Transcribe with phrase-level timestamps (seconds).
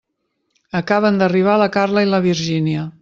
[0.79, 2.89] Acaben d'arribar la Carla i la Virgínia.